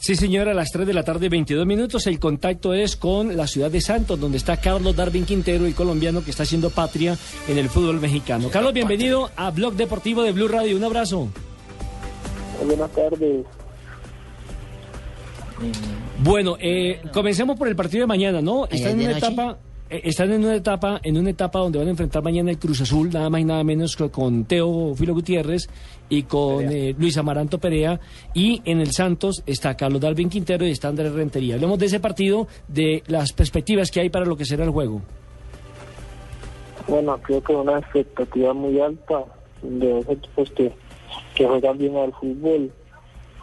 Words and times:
Sí, 0.00 0.16
señora, 0.16 0.52
a 0.52 0.54
las 0.54 0.70
3 0.72 0.86
de 0.86 0.94
la 0.94 1.02
tarde, 1.02 1.28
22 1.28 1.66
minutos. 1.66 2.06
El 2.06 2.18
contacto 2.18 2.72
es 2.72 2.96
con 2.96 3.36
la 3.36 3.46
ciudad 3.46 3.70
de 3.70 3.82
Santos, 3.82 4.18
donde 4.18 4.38
está 4.38 4.56
Carlos 4.56 4.96
Darwin 4.96 5.26
Quintero, 5.26 5.66
el 5.66 5.74
colombiano 5.74 6.24
que 6.24 6.30
está 6.30 6.44
haciendo 6.44 6.70
patria 6.70 7.18
en 7.46 7.58
el 7.58 7.68
fútbol 7.68 8.00
mexicano. 8.00 8.48
Carlos, 8.48 8.72
bienvenido 8.72 9.30
a 9.36 9.50
Blog 9.50 9.74
Deportivo 9.74 10.22
de 10.22 10.32
Blue 10.32 10.48
Radio. 10.48 10.74
Un 10.76 10.84
abrazo. 10.84 11.28
Buenas 12.64 12.90
tardes. 12.92 13.44
Bueno, 16.22 16.56
eh, 16.58 17.02
comencemos 17.12 17.58
por 17.58 17.68
el 17.68 17.76
partido 17.76 18.02
de 18.02 18.06
mañana, 18.06 18.40
¿no? 18.40 18.66
Están 18.66 18.98
en 18.98 19.08
una 19.08 19.18
etapa, 19.18 19.58
están 19.90 20.30
en 20.30 20.44
una 20.44 20.54
etapa, 20.54 21.00
en 21.02 21.18
una 21.18 21.30
etapa 21.30 21.58
donde 21.58 21.78
van 21.78 21.88
a 21.88 21.90
enfrentar 21.90 22.22
mañana 22.22 22.52
el 22.52 22.58
Cruz 22.58 22.80
Azul, 22.80 23.10
nada 23.12 23.28
más 23.28 23.40
y 23.40 23.44
nada 23.44 23.64
menos 23.64 23.96
que 23.96 24.08
con 24.08 24.44
Teo 24.44 24.94
Filo 24.94 25.14
Gutiérrez 25.14 25.68
y 26.08 26.22
con 26.22 26.70
eh, 26.70 26.94
Luis 26.96 27.18
Amaranto 27.18 27.58
Perea. 27.58 27.98
Y 28.32 28.62
en 28.64 28.80
el 28.80 28.92
Santos 28.92 29.42
está 29.46 29.76
Carlos 29.76 30.00
Dalvin 30.00 30.30
Quintero 30.30 30.64
y 30.64 30.70
está 30.70 30.88
Andrés 30.88 31.12
Rentería. 31.12 31.56
Hablemos 31.56 31.78
de 31.80 31.86
ese 31.86 31.98
partido, 31.98 32.46
de 32.68 33.02
las 33.08 33.32
perspectivas 33.32 33.90
que 33.90 34.00
hay 34.00 34.10
para 34.10 34.24
lo 34.24 34.36
que 34.36 34.44
será 34.44 34.62
el 34.64 34.70
juego. 34.70 35.02
Bueno, 36.86 37.18
creo 37.22 37.42
que 37.42 37.52
una 37.52 37.78
expectativa 37.78 38.54
muy 38.54 38.80
alta 38.80 39.24
de 39.62 39.90
los 39.90 40.08
equipos 40.08 40.50
que, 40.52 40.72
que 41.34 41.46
juegan 41.46 41.78
bien 41.78 41.96
al 41.96 42.12
fútbol. 42.12 42.70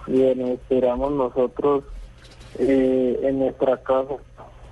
Y 0.07 0.11
bueno, 0.11 0.47
esperamos 0.47 1.11
nosotros 1.11 1.83
eh, 2.57 3.19
en 3.23 3.39
nuestra 3.39 3.75
casa 3.83 4.15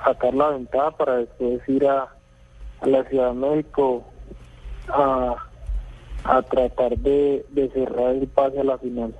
sacar 0.05 0.34
la 0.34 0.50
ventaja 0.50 0.91
para 0.91 1.18
después 1.18 1.62
ir 1.68 1.88
a, 1.88 2.08
la 2.86 3.04
Ciudad 3.05 3.34
de 3.34 3.40
México 3.40 4.05
a, 4.88 5.36
a 6.23 6.41
tratar 6.44 6.98
de, 6.98 7.46
de 7.50 7.70
cerrar 7.70 8.16
el 8.16 8.27
pase 8.27 8.60
a 8.60 8.63
la 8.63 8.77
final. 8.77 9.13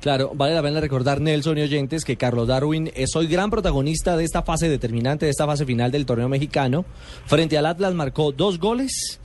Claro, 0.00 0.32
vale 0.34 0.54
la 0.54 0.62
pena 0.62 0.80
recordar, 0.80 1.20
Nelson 1.20 1.58
y 1.58 1.62
oyentes, 1.62 2.04
que 2.04 2.16
Carlos 2.16 2.48
Darwin 2.48 2.90
es 2.96 3.14
hoy 3.14 3.28
gran 3.28 3.50
protagonista 3.50 4.16
de 4.16 4.24
esta 4.24 4.42
fase 4.42 4.68
determinante, 4.68 5.26
de 5.26 5.30
esta 5.30 5.46
fase 5.46 5.64
final 5.64 5.92
del 5.92 6.06
torneo 6.06 6.28
mexicano. 6.28 6.84
Frente 7.26 7.56
al 7.56 7.66
Atlas 7.66 7.94
marcó 7.94 8.32
dos 8.32 8.58
goles 8.58 9.20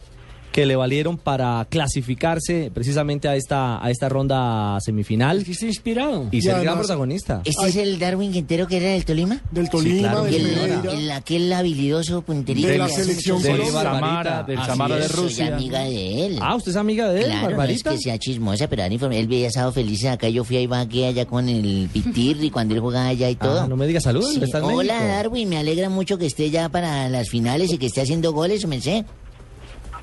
que 0.58 0.66
le 0.66 0.76
valieron 0.76 1.18
para 1.20 1.68
clasificarse 1.70 2.72
precisamente 2.74 3.28
a 3.28 3.36
esta 3.36 3.78
a 3.84 3.92
esta 3.92 4.10
ronda 4.10 4.80
semifinal 4.82 5.38
Es 5.38 5.44
que 5.46 5.52
está 5.52 5.66
inspirado. 5.68 6.30
y 6.32 6.42
ser 6.42 6.56
además- 6.56 6.64
gran 6.66 6.78
protagonista. 6.80 7.42
¿Este 7.46 7.68
es 7.68 7.76
el 7.76 8.00
Darwin 8.00 8.32
Quintero 8.32 8.66
que 8.66 8.78
era 8.78 8.88
del 8.90 9.06
Tolima? 9.06 9.40
Del 9.52 9.70
Tolima, 9.70 10.00
claro, 10.10 10.24
del 10.24 10.36
El, 10.48 10.86
el- 10.90 11.12
aquel 11.12 11.54
habilidoso 11.54 12.24
punterito. 12.24 12.68
De 12.70 12.78
la 12.80 12.88
que 12.88 12.92
hace 12.94 13.04
selección. 13.04 13.40
Colombia. 13.40 13.72
Barbarita. 13.72 14.44
del 14.48 14.58
Así 14.58 14.68
Samara 14.68 14.96
de 14.96 15.06
es, 15.06 15.12
soy 15.12 15.24
Rusia. 15.26 15.56
amiga 15.56 15.80
de 15.84 16.26
él. 16.26 16.40
Ah, 16.42 16.56
¿usted 16.56 16.72
es 16.72 16.78
amiga 16.78 17.08
de 17.12 17.20
él, 17.20 17.26
Claro, 17.28 17.42
no 17.42 17.50
es 17.52 17.58
Barbarita? 17.58 17.92
que 17.92 17.98
sea 18.00 18.18
chismosa, 18.18 18.68
pero 18.68 18.86
informe. 18.92 19.20
Él 19.20 19.28
veía 19.28 19.52
sábado 19.52 19.74
felices 19.74 20.10
acá. 20.10 20.28
Yo 20.30 20.44
fui 20.44 20.58
a 20.58 20.62
Ibagué 20.62 21.06
allá 21.06 21.26
con 21.26 21.50
el 21.50 21.88
Pitirri 21.94 22.50
cuando 22.50 22.74
él 22.74 22.80
jugaba 22.80 23.08
allá 23.10 23.30
y 23.30 23.36
todo. 23.36 23.62
Ah, 23.62 23.68
no 23.68 23.78
me 23.78 23.86
diga 23.86 24.02
saludos, 24.02 24.34
Sí. 24.34 24.40
Hola, 24.56 24.94
México. 24.96 25.08
Darwin. 25.08 25.50
Me 25.50 25.58
alegra 25.60 25.90
mucho 25.90 26.18
que 26.18 26.26
esté 26.26 26.50
ya 26.50 26.68
para 26.70 27.10
las 27.10 27.30
finales 27.30 27.72
y 27.72 27.78
que 27.78 27.86
esté 27.86 28.02
haciendo 28.02 28.34
goles, 28.34 28.66
me 28.66 28.82
sé. 28.82 29.06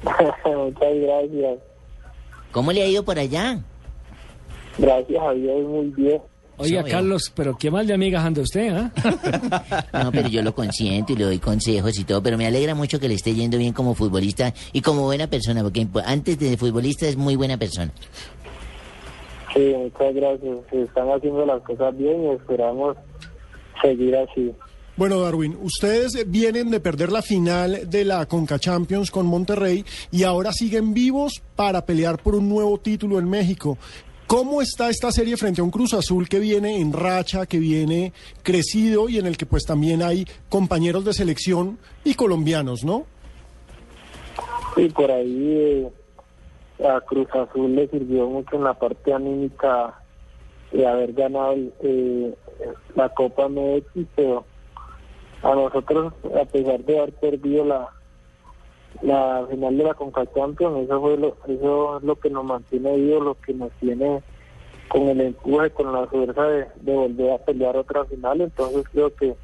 Muchas 0.45 0.95
gracias. 0.95 1.59
¿Cómo 2.53 2.73
le 2.73 2.83
ha 2.83 2.87
ido 2.87 3.05
por 3.05 3.19
allá? 3.19 3.59
Gracias 4.79 5.23
a 5.23 5.33
Dios, 5.33 5.63
muy 5.63 5.87
bien. 5.89 6.21
Oiga, 6.57 6.83
Soy. 6.83 6.91
Carlos, 6.91 7.33
pero 7.35 7.57
qué 7.59 7.69
mal 7.71 7.85
de 7.87 7.95
amigas 7.95 8.25
anda 8.25 8.41
usted, 8.41 8.73
¿ah? 8.73 8.93
No, 10.05 10.13
pero 10.13 10.29
yo 10.29 10.41
lo 10.43 10.55
consiento 10.55 11.13
y 11.13 11.17
le 11.17 11.25
doy 11.25 11.39
consejos 11.41 11.99
y 11.99 12.05
todo, 12.05 12.23
pero 12.23 12.39
me 12.39 12.47
alegra 12.47 12.77
mucho 12.77 13.01
que 13.01 13.09
le 13.09 13.15
esté 13.15 13.35
yendo 13.35 13.59
bien 13.59 13.73
como 13.73 13.95
futbolista 13.95 14.55
y 14.73 14.81
como 14.81 15.03
buena 15.03 15.27
persona, 15.27 15.63
porque 15.63 15.87
antes 16.05 16.39
de 16.39 16.57
futbolista 16.57 17.09
es 17.09 17.17
muy 17.17 17.35
buena 17.35 17.57
persona. 17.57 17.91
Sí, 19.53 19.75
muchas 19.77 20.15
gracias. 20.15 20.59
Están 20.73 21.09
haciendo 21.11 21.45
las 21.45 21.63
cosas 21.63 21.97
bien 21.97 22.25
y 22.25 22.29
esperamos 22.31 22.97
seguir 23.83 24.17
así. 24.17 24.53
Bueno, 24.97 25.19
Darwin, 25.19 25.59
ustedes 25.61 26.31
vienen 26.31 26.71
de 26.71 26.79
perder 26.79 27.11
la 27.11 27.21
final 27.21 27.91
de 27.91 28.05
la 28.05 28.27
Conca 28.27 28.61
Champions 28.61 29.11
con 29.11 29.27
Monterrey 29.27 29.85
y 30.13 30.23
ahora 30.23 30.53
siguen 30.53 30.95
vivos 30.95 31.43
para 31.57 31.85
pelear 31.85 32.23
por 32.23 32.37
un 32.37 32.49
nuevo 32.49 32.79
título 32.79 33.19
en 33.19 33.29
México. 33.29 33.77
¿Cómo 34.29 34.63
está 34.63 34.91
esta 34.91 35.11
serie 35.11 35.37
frente 35.37 35.61
a 35.61 35.65
un 35.65 35.73
Cruz 35.73 35.95
Azul 35.95 36.29
que 36.29 36.39
viene 36.39 36.81
en 36.81 36.93
racha, 36.93 37.45
que 37.47 37.59
viene 37.59 38.13
crecido 38.45 39.09
y 39.09 39.19
en 39.19 39.27
el 39.27 39.37
que 39.37 39.47
pues 39.47 39.65
también 39.65 40.01
hay 40.01 40.27
compañeros 40.49 41.05
de 41.05 41.13
selección 41.13 41.77
y 42.05 42.15
colombianos, 42.15 42.85
¿no? 42.85 43.05
Y 44.77 44.89
por 44.91 45.11
ahí 45.11 45.57
eh, 45.57 45.93
a 46.87 47.01
Cruz 47.01 47.27
Azul 47.35 47.75
le 47.75 47.89
sirvió 47.89 48.29
mucho 48.29 48.55
en 48.55 48.63
la 48.63 48.75
parte 48.75 49.13
anímica 49.13 50.01
de 50.71 50.87
haber 50.87 51.13
ganado 51.15 51.57
eh, 51.83 52.33
la 52.95 53.09
Copa 53.09 53.49
MX, 53.49 54.07
pero 54.15 54.45
a 55.45 55.55
nosotros, 55.55 56.13
a 56.41 56.45
pesar 56.47 56.81
de 56.81 56.99
haber 56.99 57.13
perdido 57.15 57.65
la 57.65 57.91
la 59.03 59.47
final 59.51 59.77
de 59.77 59.85
la 59.85 59.95
Conca 59.95 60.25
Champions, 60.35 60.85
eso 60.85 61.01
fue 61.01 61.17
lo, 61.17 61.37
eso 61.49 61.99
es 61.99 62.03
lo 62.05 62.17
que 62.17 62.31
nos 62.31 62.45
mantiene 62.45 62.97
vivos, 62.97 63.25
lo 63.25 63.35
que 63.41 63.53
nos 63.53 63.71
tiene 63.73 64.23
con 64.89 65.03
el 65.09 65.21
empuje, 65.21 65.71
con 65.71 65.93
la 65.93 66.07
fuerza 66.07 66.43
de, 66.45 66.67
de 66.77 66.95
volver 66.95 67.33
a 67.33 67.39
pelear 67.39 67.77
otra 67.77 68.05
final, 68.05 68.41
entonces 68.41 68.85
creo 68.93 69.15
que 69.15 69.35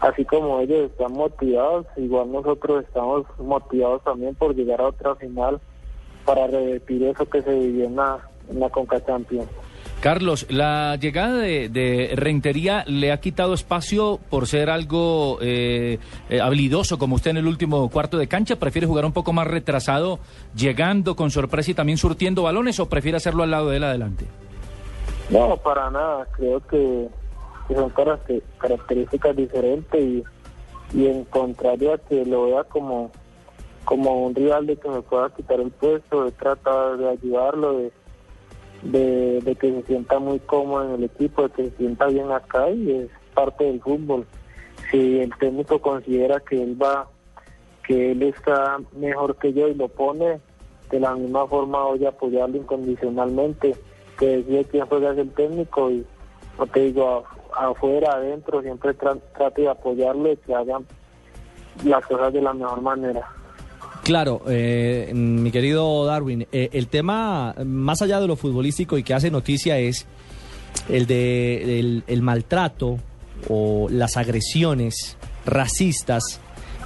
así 0.00 0.24
como 0.24 0.60
ellos 0.60 0.90
están 0.90 1.12
motivados, 1.12 1.86
igual 1.96 2.30
nosotros 2.30 2.84
estamos 2.84 3.24
motivados 3.38 4.04
también 4.04 4.34
por 4.34 4.54
llegar 4.54 4.80
a 4.80 4.88
otra 4.88 5.14
final 5.16 5.60
para 6.24 6.46
repetir 6.46 7.04
eso 7.04 7.28
que 7.28 7.42
se 7.42 7.54
vivió 7.58 7.86
en 7.86 7.96
la, 7.96 8.18
la 8.52 8.68
Conca 8.70 9.04
Champions. 9.04 9.48
Carlos, 10.04 10.44
la 10.50 10.96
llegada 10.96 11.38
de, 11.38 11.70
de 11.70 12.12
Rentería 12.14 12.84
le 12.86 13.10
ha 13.10 13.20
quitado 13.20 13.54
espacio 13.54 14.20
por 14.28 14.46
ser 14.46 14.68
algo 14.68 15.38
eh, 15.40 15.98
eh, 16.28 16.42
habilidoso 16.42 16.98
como 16.98 17.14
usted 17.14 17.30
en 17.30 17.38
el 17.38 17.46
último 17.46 17.88
cuarto 17.88 18.18
de 18.18 18.26
cancha. 18.26 18.56
¿Prefiere 18.56 18.86
jugar 18.86 19.06
un 19.06 19.12
poco 19.14 19.32
más 19.32 19.46
retrasado, 19.46 20.18
llegando 20.54 21.16
con 21.16 21.30
sorpresa 21.30 21.70
y 21.70 21.74
también 21.74 21.96
surtiendo 21.96 22.42
balones 22.42 22.78
o 22.80 22.86
prefiere 22.90 23.16
hacerlo 23.16 23.44
al 23.44 23.50
lado 23.52 23.70
de 23.70 23.78
él 23.78 23.84
adelante? 23.84 24.26
No, 25.30 25.56
para 25.56 25.88
nada, 25.90 26.28
creo 26.36 26.60
que, 26.66 27.08
que 27.66 27.74
son 27.74 27.88
caracter- 27.88 28.42
características 28.58 29.34
diferentes 29.34 30.04
y, 30.04 30.22
y 30.92 31.06
en 31.06 31.24
contrario 31.24 31.94
a 31.94 31.98
que 31.98 32.26
lo 32.26 32.44
vea 32.44 32.64
como, 32.64 33.10
como 33.86 34.26
un 34.26 34.34
rival 34.34 34.66
de 34.66 34.76
que 34.76 34.90
me 34.90 35.00
pueda 35.00 35.30
quitar 35.30 35.60
el 35.60 35.70
puesto, 35.70 36.26
de 36.26 36.32
tratar 36.32 36.98
de 36.98 37.08
ayudarlo, 37.08 37.78
de, 37.78 37.90
de, 38.84 39.56
que 39.60 39.72
se 39.72 39.82
sienta 39.82 40.18
muy 40.18 40.38
cómodo 40.40 40.84
en 40.84 40.94
el 40.94 41.04
equipo, 41.04 41.42
de 41.42 41.50
que 41.50 41.70
se 41.70 41.76
sienta 41.76 42.06
bien 42.06 42.30
acá 42.30 42.70
y 42.70 42.90
es 42.92 43.08
parte 43.34 43.64
del 43.64 43.80
fútbol. 43.80 44.26
Si 44.90 45.20
el 45.20 45.32
técnico 45.38 45.80
considera 45.80 46.40
que 46.40 46.62
él 46.62 46.80
va, 46.80 47.08
que 47.86 48.12
él 48.12 48.22
está 48.22 48.78
mejor 48.96 49.36
que 49.36 49.52
yo 49.52 49.68
y 49.68 49.74
lo 49.74 49.88
pone, 49.88 50.40
de 50.90 51.00
la 51.00 51.14
misma 51.14 51.46
forma 51.46 51.82
voy 51.84 52.04
a 52.04 52.10
apoyarlo 52.10 52.56
incondicionalmente, 52.56 53.74
que 54.18 54.26
decide 54.26 54.64
quién 54.66 54.86
juega 54.86 55.10
el 55.10 55.30
técnico 55.30 55.90
y 55.90 56.06
no 56.58 56.66
te 56.66 56.80
digo 56.80 57.24
afuera, 57.56 58.12
adentro, 58.12 58.62
siempre 58.62 58.96
tra- 58.96 59.20
trate 59.36 59.62
de 59.62 59.68
apoyarlo 59.70 60.32
y 60.32 60.36
que 60.36 60.54
hagan 60.54 60.86
las 61.84 62.06
cosas 62.06 62.32
de 62.32 62.42
la 62.42 62.52
mejor 62.52 62.80
manera. 62.80 63.28
Claro, 64.04 64.42
eh, 64.46 65.10
mi 65.14 65.50
querido 65.50 66.04
Darwin, 66.04 66.46
eh, 66.52 66.68
el 66.72 66.88
tema 66.88 67.54
más 67.64 68.02
allá 68.02 68.20
de 68.20 68.26
lo 68.26 68.36
futbolístico 68.36 68.98
y 68.98 69.02
que 69.02 69.14
hace 69.14 69.30
noticia 69.30 69.78
es 69.78 70.06
el 70.90 71.06
de 71.06 71.80
el, 71.80 72.04
el 72.06 72.20
maltrato 72.22 72.98
o 73.48 73.88
las 73.90 74.16
agresiones 74.18 75.16
racistas 75.46 76.40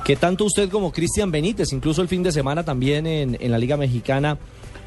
que 0.05 0.15
tanto 0.15 0.45
usted 0.45 0.69
como 0.71 0.93
Cristian 0.93 1.33
Benítez, 1.33 1.73
incluso 1.73 2.03
el 2.03 2.09
fin 2.09 2.23
de 2.23 2.31
semana 2.31 2.65
también 2.65 3.07
en, 3.07 3.37
en 3.41 3.51
la 3.51 3.59
Liga 3.59 3.77
Mexicana, 3.77 4.39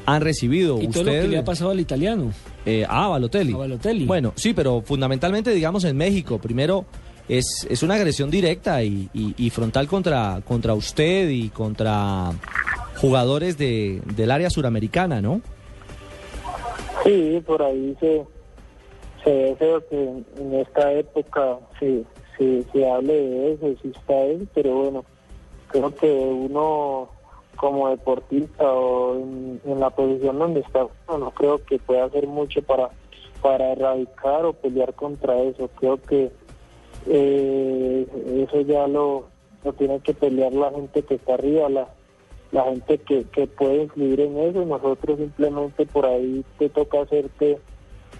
han 0.06 0.20
recibido. 0.22 0.80
Y 0.80 0.88
todo 0.88 1.02
usted, 1.02 1.16
lo 1.16 1.22
que 1.22 1.28
le 1.28 1.38
ha 1.38 1.44
pasado 1.44 1.70
al 1.70 1.80
italiano. 1.80 2.32
eh, 2.64 2.84
ah, 2.88 3.08
Balotelli. 3.08 3.52
A 3.52 3.56
Balotelli. 3.58 4.06
Bueno, 4.06 4.32
sí, 4.36 4.54
pero 4.54 4.82
fundamentalmente, 4.82 5.52
digamos, 5.52 5.84
en 5.84 5.96
México, 5.96 6.38
primero 6.38 6.86
es, 7.38 7.66
es 7.70 7.82
una 7.82 7.94
agresión 7.94 8.30
directa 8.30 8.82
y, 8.82 9.08
y- 9.14 9.50
frontal 9.50 9.86
contra, 9.88 10.40
contra 10.46 10.74
usted 10.74 11.28
y 11.30 11.48
contra 11.48 12.30
jugadores 13.00 13.56
de, 13.56 14.02
del 14.16 14.30
área 14.30 14.50
suramericana, 14.50 15.20
¿no? 15.22 15.40
Sí, 17.04 17.42
por 17.46 17.62
ahí 17.62 17.96
se, 18.00 18.24
se 19.24 19.30
ve 19.30 19.56
feo 19.58 19.88
que 19.88 20.02
en, 20.02 20.54
esta 20.54 20.92
época 20.92 21.58
se, 21.80 22.04
se, 22.36 22.62
se 22.70 22.90
hable 22.90 23.14
de 23.14 23.52
eso, 23.54 23.66
exista 23.66 24.24
eso, 24.24 24.44
pero 24.54 24.74
bueno, 24.74 25.04
creo 25.68 25.94
que 25.94 26.10
uno 26.10 27.08
como 27.56 27.88
deportista 27.90 28.64
o 28.70 29.16
en, 29.16 29.60
la 29.80 29.90
posición 29.90 30.38
donde 30.38 30.60
está, 30.60 30.86
no 31.08 31.30
creo 31.30 31.64
que 31.64 31.78
pueda 31.78 32.04
hacer 32.04 32.26
mucho 32.26 32.60
para, 32.62 32.90
para 33.40 33.72
erradicar 33.72 34.44
o 34.44 34.52
pelear 34.52 34.92
contra 34.94 35.40
eso. 35.42 35.68
Creo 35.78 35.96
que 36.00 36.30
eh, 37.06 38.06
eso 38.48 38.60
ya 38.62 38.86
lo, 38.86 39.28
lo 39.64 39.72
tiene 39.74 40.00
que 40.00 40.14
pelear 40.14 40.52
la 40.52 40.70
gente 40.70 41.02
que 41.02 41.14
está 41.14 41.34
arriba, 41.34 41.68
la, 41.68 41.88
la 42.52 42.64
gente 42.64 42.98
que, 42.98 43.24
que 43.24 43.46
puede 43.46 43.84
influir 43.84 44.20
en 44.20 44.38
eso. 44.38 44.64
Nosotros 44.64 45.18
simplemente 45.18 45.86
por 45.86 46.06
ahí 46.06 46.44
te 46.58 46.68
toca 46.68 47.02
hacerte 47.02 47.58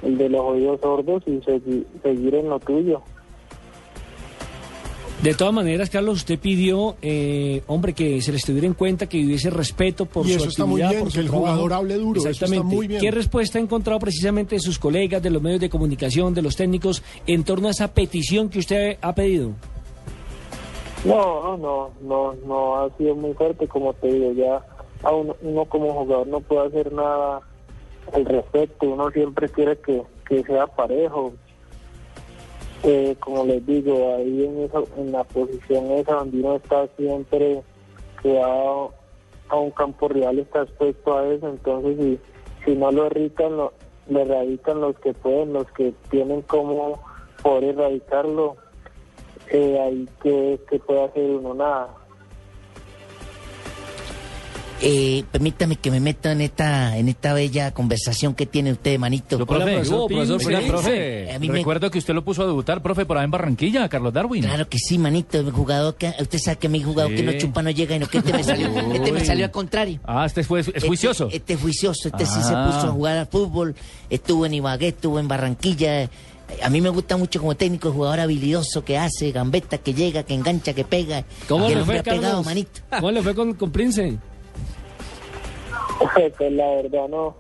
el 0.02 0.18
de 0.18 0.28
los 0.28 0.40
oídos 0.40 0.80
sordos 0.80 1.22
y 1.26 1.40
seguir 1.42 2.34
en 2.34 2.48
lo 2.48 2.58
tuyo. 2.58 3.02
De 5.22 5.34
todas 5.34 5.54
maneras, 5.54 5.88
Carlos, 5.88 6.16
usted 6.16 6.36
pidió, 6.36 6.96
eh, 7.00 7.62
hombre, 7.68 7.92
que 7.92 8.20
se 8.20 8.32
les 8.32 8.44
tuviera 8.44 8.66
en 8.66 8.74
cuenta, 8.74 9.06
que 9.06 9.24
hubiese 9.24 9.50
respeto 9.50 10.04
por 10.04 10.26
y 10.26 10.30
su 10.30 10.38
eso 10.38 10.48
está 10.48 10.66
muy 10.66 10.82
bien, 10.82 11.08
que 11.08 11.20
el 11.20 11.28
jugador 11.28 11.72
hable 11.72 11.94
duro. 11.94 12.20
Exactamente. 12.20 12.56
Eso 12.56 12.64
está 12.64 12.76
muy 12.76 12.86
bien. 12.88 13.00
¿Qué 13.00 13.10
respuesta 13.12 13.58
ha 13.58 13.62
encontrado 13.62 14.00
precisamente 14.00 14.56
de 14.56 14.60
sus 14.60 14.80
colegas, 14.80 15.22
de 15.22 15.30
los 15.30 15.40
medios 15.40 15.60
de 15.60 15.70
comunicación, 15.70 16.34
de 16.34 16.42
los 16.42 16.56
técnicos, 16.56 17.04
en 17.28 17.44
torno 17.44 17.68
a 17.68 17.70
esa 17.70 17.94
petición 17.94 18.48
que 18.48 18.58
usted 18.58 18.98
ha 19.00 19.14
pedido? 19.14 19.52
No, 21.04 21.56
no, 21.56 21.90
no, 22.02 22.34
no 22.44 22.80
ha 22.80 22.90
sido 22.96 23.14
muy 23.14 23.32
fuerte, 23.34 23.68
como 23.68 23.92
te 23.94 24.08
digo, 24.08 24.32
ya 24.32 24.64
a 25.04 25.12
uno, 25.12 25.64
como 25.68 25.92
jugador 25.92 26.26
no 26.26 26.40
puede 26.40 26.66
hacer 26.66 26.92
nada 26.92 27.40
al 28.12 28.24
respecto, 28.24 28.88
uno 28.88 29.10
siempre 29.10 29.48
quiere 29.48 29.76
que, 29.78 30.02
que 30.28 30.42
sea 30.42 30.66
parejo, 30.66 31.32
eh, 32.84 33.16
como 33.20 33.44
les 33.44 33.64
digo, 33.64 34.16
ahí 34.16 34.44
en, 34.44 34.64
esa, 34.64 34.80
en 34.96 35.12
la 35.12 35.24
posición 35.24 35.90
esa 35.92 36.14
donde 36.14 36.40
uno 36.40 36.56
está 36.56 36.88
siempre 36.96 37.62
quedado 38.22 38.92
a 39.48 39.56
un 39.56 39.70
campo 39.70 40.08
real, 40.08 40.38
está 40.38 40.62
expuesto 40.62 41.18
a 41.18 41.28
eso, 41.28 41.48
entonces 41.48 41.96
si, 41.98 42.18
si 42.64 42.76
no 42.76 42.90
lo 42.90 43.06
erradican, 43.06 43.56
lo, 43.56 43.72
erradican 44.08 44.80
los 44.80 44.98
que 44.98 45.12
pueden, 45.14 45.52
los 45.52 45.70
que 45.72 45.94
tienen 46.10 46.42
como 46.42 47.00
poder 47.42 47.76
erradicarlo, 47.76 48.56
eh, 49.50 49.78
ahí 49.80 50.08
que, 50.22 50.58
que 50.68 50.78
puede 50.78 51.04
hacer 51.04 51.30
uno 51.30 51.54
nada. 51.54 52.01
Eh, 54.84 55.22
permítame 55.30 55.76
que 55.76 55.92
me 55.92 56.00
meta 56.00 56.32
en 56.32 56.40
esta 56.40 56.98
en 56.98 57.08
esta 57.08 57.32
bella 57.32 57.72
conversación 57.72 58.34
que 58.34 58.46
tiene 58.46 58.72
usted, 58.72 58.98
manito. 58.98 59.46
profe, 59.46 59.80
profe, 60.66 61.38
recuerdo 61.40 61.88
que 61.88 61.98
usted 61.98 62.12
lo 62.14 62.24
puso 62.24 62.42
a 62.42 62.46
debutar, 62.46 62.82
profe, 62.82 63.06
por 63.06 63.16
ahí 63.16 63.24
en 63.24 63.30
Barranquilla, 63.30 63.88
Carlos 63.88 64.12
Darwin. 64.12 64.42
Claro 64.42 64.68
que 64.68 64.78
sí, 64.78 64.98
manito, 64.98 65.38
el 65.38 65.52
jugador 65.52 65.94
que 65.94 66.12
usted 66.18 66.38
sabe 66.40 66.56
que 66.56 66.68
mi 66.68 66.82
jugador 66.82 67.14
que 67.14 67.22
no 67.22 67.32
chupa 67.34 67.62
no 67.62 67.70
llega 67.70 67.94
y 67.94 68.00
no 68.00 68.08
que 68.08 68.18
este 68.18 68.32
me 68.32 68.42
salió, 68.42 68.68
este 68.92 69.12
me 69.12 69.24
salió 69.24 69.44
al 69.44 69.52
contrario. 69.52 70.00
Ah, 70.02 70.26
este 70.26 70.42
fue 70.42 70.60
es 70.60 70.68
este, 70.68 70.88
juicioso. 70.88 71.28
Este, 71.30 71.52
es 71.52 71.60
juicioso, 71.60 72.08
este 72.08 72.26
sí 72.26 72.42
se 72.42 72.48
puso 72.48 72.56
a 72.56 72.88
ah. 72.88 72.92
jugar 72.92 73.18
al 73.18 73.26
fútbol, 73.28 73.76
estuvo 74.10 74.46
en 74.46 74.54
Ibagué, 74.54 74.88
estuvo 74.88 75.20
en 75.20 75.28
Barranquilla. 75.28 76.10
A 76.60 76.70
mí 76.70 76.80
me 76.80 76.88
gusta 76.88 77.16
mucho 77.16 77.38
como 77.38 77.54
técnico 77.54 77.88
el 77.88 77.94
jugador 77.94 78.18
habilidoso 78.18 78.84
que 78.84 78.98
hace, 78.98 79.30
gambeta, 79.30 79.78
que 79.78 79.94
llega, 79.94 80.24
que 80.24 80.34
engancha, 80.34 80.74
que 80.74 80.82
pega. 80.82 81.24
¿Cómo 81.48 81.68
le 81.68 81.84
fue, 81.84 82.02
Carlos? 82.02 82.44
manito. 82.44 82.80
¿Cómo 82.90 83.12
le 83.12 83.22
fue 83.22 83.32
con, 83.32 83.54
con 83.54 83.70
Prince? 83.70 84.18
Pues 86.14 86.52
la 86.52 86.66
verdad 86.76 87.08
no, 87.08 87.34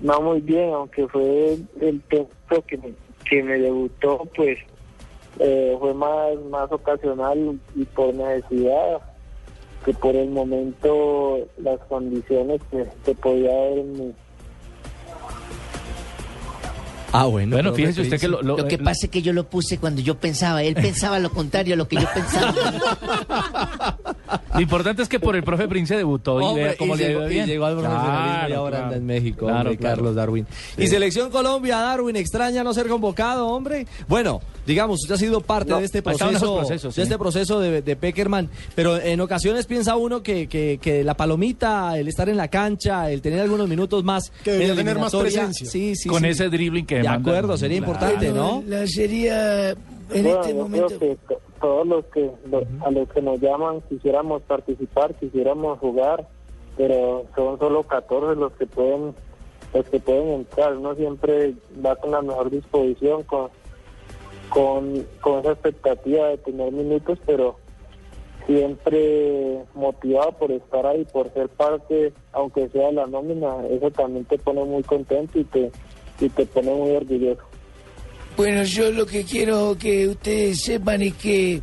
no 0.00 0.20
muy 0.20 0.40
bien, 0.40 0.72
aunque 0.72 1.06
fue 1.08 1.58
el 1.80 2.00
texto 2.02 2.62
que 2.66 2.76
me, 2.78 2.92
que 3.28 3.42
me 3.42 3.58
debutó, 3.58 4.22
pues 4.36 4.58
eh, 5.38 5.76
fue 5.78 5.94
más, 5.94 6.36
más 6.50 6.70
ocasional 6.70 7.58
y 7.74 7.84
por 7.84 8.14
necesidad 8.14 9.00
que 9.84 9.92
por 9.94 10.16
el 10.16 10.30
momento 10.30 11.46
las 11.58 11.78
condiciones 11.88 12.60
que, 12.70 12.86
se 13.04 13.14
podía 13.14 13.52
ver 13.52 13.78
en 13.78 13.92
mi, 13.92 14.14
Ah, 17.12 17.26
bueno. 17.26 17.56
Bueno, 17.56 17.72
fíjese 17.72 18.02
usted 18.02 18.20
que 18.20 18.28
lo, 18.28 18.42
lo, 18.42 18.56
que 18.66 18.74
eh, 18.74 18.78
pasa 18.78 19.06
es 19.06 19.10
que 19.10 19.22
yo 19.22 19.32
lo 19.32 19.48
puse 19.48 19.78
cuando 19.78 20.02
yo 20.02 20.16
pensaba. 20.16 20.62
Él 20.62 20.74
pensaba 20.74 21.18
lo 21.18 21.30
contrario 21.30 21.72
a 21.74 21.76
lo 21.78 21.88
que 21.88 21.96
yo 21.96 22.06
pensaba. 22.12 22.52
lo 24.54 24.60
importante 24.60 25.02
es 25.02 25.08
que 25.08 25.20
por 25.20 25.36
el 25.36 25.42
profe 25.42 25.68
Prince 25.68 25.96
debutó 25.96 26.40
y 26.40 26.54
vea 26.54 26.76
cómo 26.76 26.96
le 26.96 27.08
llegó, 27.08 27.26
bien. 27.26 27.44
Y 27.44 27.52
llegó 27.52 27.66
al 27.66 27.76
profesionalismo 27.76 28.48
y 28.48 28.52
ahora 28.52 28.84
anda 28.84 28.96
en 28.96 29.06
México, 29.06 29.46
hombre, 29.46 29.76
Carlos 29.76 30.14
Darwin. 30.14 30.46
Y 30.76 30.86
Selección 30.86 31.30
Colombia, 31.30 31.78
Darwin, 31.78 32.16
extraña 32.16 32.62
no 32.64 32.74
ser 32.74 32.88
convocado, 32.88 33.46
hombre. 33.48 33.86
Bueno, 34.08 34.40
digamos, 34.66 35.00
usted 35.02 35.14
ha 35.14 35.18
sido 35.18 35.40
parte 35.40 35.74
de 35.74 35.84
este 35.84 36.02
proceso, 36.02 36.62
de 36.62 37.02
este 37.02 37.18
proceso 37.18 37.60
de, 37.60 37.82
de, 37.82 37.96
Peckerman, 37.96 38.48
pero 38.74 39.00
en 39.00 39.20
ocasiones 39.20 39.66
piensa 39.66 39.96
uno 39.96 40.22
que, 40.22 40.48
que, 40.48 40.78
que, 40.80 41.04
la 41.04 41.14
palomita, 41.14 41.98
el 41.98 42.08
estar 42.08 42.28
en 42.28 42.36
la 42.36 42.48
cancha, 42.48 43.10
el 43.10 43.22
tener 43.22 43.40
algunos 43.40 43.68
minutos 43.68 44.04
más, 44.04 44.30
que 44.42 44.52
debería 44.52 44.74
tener 44.74 44.98
más 44.98 45.14
presencia. 45.14 45.66
Sí, 45.66 45.94
sí, 45.94 46.08
Con 46.08 46.24
ese 46.24 46.48
dribbling 46.48 46.86
que 46.86 46.96
de 46.96 47.08
acuerdo, 47.08 47.56
sería 47.56 47.78
importante, 47.78 48.32
¿no? 48.32 48.62
La 48.66 48.86
sería 48.86 49.70
en 50.12 50.26
este 50.26 50.54
momento. 50.54 50.98
que 50.98 51.16
todos 51.66 51.84
los 51.84 52.04
que 52.04 52.30
a 52.84 52.90
los 52.92 53.08
que 53.08 53.20
nos 53.20 53.40
llaman 53.40 53.80
quisiéramos 53.88 54.40
participar, 54.42 55.16
quisiéramos 55.16 55.80
jugar, 55.80 56.28
pero 56.76 57.24
son 57.34 57.58
solo 57.58 57.82
14 57.82 58.38
los 58.38 58.52
que 58.52 58.66
pueden 58.66 59.16
los 59.74 59.84
que 59.88 59.98
pueden 59.98 60.28
entrar. 60.28 60.76
Uno 60.76 60.94
siempre 60.94 61.54
va 61.84 61.96
con 61.96 62.12
la 62.12 62.22
mejor 62.22 62.50
disposición, 62.50 63.24
con 63.24 63.50
con, 64.48 65.04
con 65.20 65.40
esa 65.40 65.50
expectativa 65.50 66.28
de 66.28 66.38
tener 66.38 66.70
minutos, 66.70 67.18
pero 67.26 67.56
siempre 68.46 69.64
motivado 69.74 70.30
por 70.38 70.52
estar 70.52 70.86
ahí, 70.86 71.04
por 71.12 71.32
ser 71.32 71.48
parte, 71.48 72.12
aunque 72.30 72.68
sea 72.68 72.92
la 72.92 73.08
nómina, 73.08 73.66
eso 73.68 73.90
también 73.90 74.24
te 74.26 74.38
pone 74.38 74.64
muy 74.64 74.84
contento 74.84 75.40
y 75.40 75.44
te 75.44 75.72
y 76.20 76.28
te 76.28 76.46
pone 76.46 76.72
muy 76.72 76.92
orgulloso. 76.92 77.42
Bueno, 78.36 78.64
yo 78.64 78.90
lo 78.92 79.06
que 79.06 79.24
quiero 79.24 79.78
que 79.78 80.08
ustedes 80.08 80.60
sepan 80.60 81.00
es 81.00 81.14
que 81.14 81.62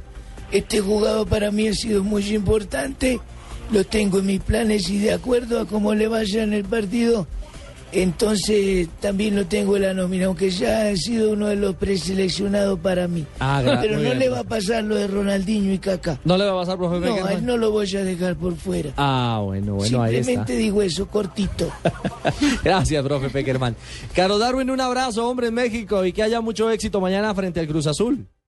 este 0.51 0.81
jugador 0.81 1.27
para 1.27 1.51
mí 1.51 1.67
ha 1.67 1.73
sido 1.73 2.03
muy 2.03 2.33
importante. 2.33 3.19
Lo 3.71 3.83
tengo 3.83 4.19
en 4.19 4.25
mis 4.25 4.41
planes 4.41 4.89
y 4.89 4.97
de 4.97 5.13
acuerdo 5.13 5.59
a 5.59 5.67
cómo 5.67 5.93
le 5.93 6.07
vaya 6.07 6.41
en 6.41 6.53
el 6.53 6.65
partido, 6.65 7.27
entonces 7.93 8.87
también 8.99 9.35
lo 9.35 9.45
tengo 9.45 9.75
en 9.75 9.83
la 9.83 9.93
nómina, 9.93 10.25
aunque 10.25 10.49
ya 10.49 10.89
ha 10.89 10.95
sido 10.95 11.31
uno 11.31 11.47
de 11.47 11.55
los 11.55 11.75
preseleccionados 11.75 12.79
para 12.79 13.07
mí. 13.07 13.25
Ah, 13.39 13.61
Pero 13.81 13.99
no 13.99 14.13
le 14.13 14.29
va 14.29 14.39
a 14.39 14.43
pasar 14.43 14.83
lo 14.83 14.95
de 14.95 15.07
Ronaldinho 15.07 15.73
y 15.73 15.79
Caca. 15.79 16.19
¿No 16.23 16.37
le 16.37 16.45
va 16.45 16.51
a 16.51 16.55
pasar, 16.61 16.77
profe 16.77 16.99
No, 16.99 17.25
a 17.25 17.33
él 17.33 17.45
no 17.45 17.57
lo 17.57 17.71
voy 17.71 17.95
a 17.95 18.03
dejar 18.03 18.35
por 18.35 18.55
fuera. 18.55 18.91
Ah, 18.97 19.41
bueno, 19.43 19.75
bueno, 19.75 20.01
ahí 20.01 20.15
está. 20.15 20.25
Simplemente 20.25 20.57
digo 20.57 20.81
eso, 20.81 21.07
cortito. 21.07 21.71
Gracias, 22.63 23.03
profe 23.03 23.29
Peckerman. 23.29 23.75
Caro 24.13 24.37
Darwin, 24.37 24.69
un 24.69 24.81
abrazo, 24.81 25.27
hombre, 25.27 25.47
en 25.47 25.53
México 25.53 26.05
y 26.05 26.13
que 26.13 26.23
haya 26.23 26.41
mucho 26.41 26.69
éxito 26.69 26.99
mañana 27.01 27.33
frente 27.33 27.59
al 27.59 27.67
Cruz 27.67 27.87
Azul. 27.87 28.25